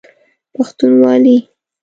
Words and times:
پښتونوالی 0.55 1.37